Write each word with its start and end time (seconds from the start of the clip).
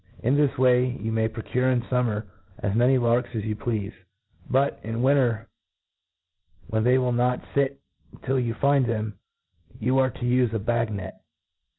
In 0.23 0.35
this 0.35 0.57
way 0.57 0.97
you 0.99 1.11
may 1.11 1.27
procure 1.27 1.69
in 1.69 1.81
fummer 1.83 2.25
as 2.57 2.73
many 2.73 2.97
Jarks 2.97 3.35
as 3.35 3.43
you 3.45 3.55
pleafe. 3.55 3.93
Bnt^ 4.51 4.81
in 4.83 5.03
winter, 5.03 5.47
wh^n 6.71 6.83
they 6.83 6.97
will 6.97 7.11
not 7.11 7.45
fit 7.53 7.79
till 8.23 8.39
you 8.39 8.55
find 8.55 8.87
tbei^^ 8.87 9.13
you 9.79 9.99
are 9.99 10.09
/ 10.09 10.09
to 10.09 10.19
ufe 10.25 10.53
a 10.53 10.57
bang 10.59 10.95
net. 10.95 11.21